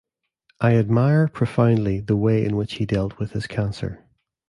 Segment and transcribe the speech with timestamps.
[0.59, 4.03] I admire profoundly the way in which he dealt with his cancer.